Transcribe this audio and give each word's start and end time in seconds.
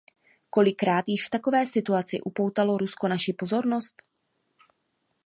Kolikrát 0.49 1.05
již 1.07 1.27
v 1.27 1.29
takovéto 1.29 1.71
situaci 1.71 2.21
upoutalo 2.21 2.77
Rusko 2.77 3.07
naši 3.07 3.33
pozornost? 3.33 4.01